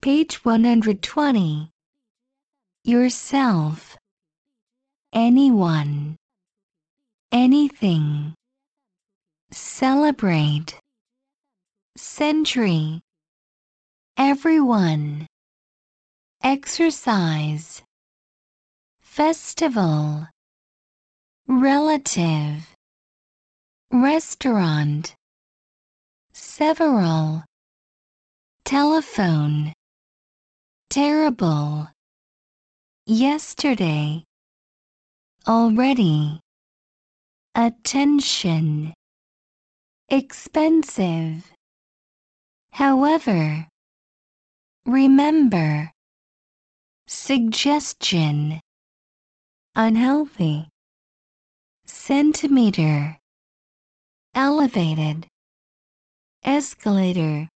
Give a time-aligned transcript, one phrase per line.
[0.00, 1.70] Page 120.
[2.84, 3.96] Yourself.
[5.12, 6.16] Anyone.
[7.32, 8.32] Anything.
[9.50, 10.78] Celebrate.
[11.96, 13.00] Century.
[14.16, 15.26] Everyone.
[16.44, 17.82] Exercise.
[19.00, 20.28] Festival.
[21.48, 22.72] Relative.
[23.90, 25.16] Restaurant.
[26.32, 27.42] Several.
[28.64, 29.72] Telephone.
[30.98, 31.88] Terrible.
[33.06, 34.24] Yesterday.
[35.46, 36.40] Already.
[37.54, 38.92] Attention.
[40.08, 41.48] Expensive.
[42.72, 43.68] However.
[44.86, 45.92] Remember.
[47.06, 48.58] Suggestion.
[49.76, 50.66] Unhealthy.
[51.86, 53.16] Centimeter.
[54.34, 55.28] Elevated.
[56.42, 57.46] Escalator.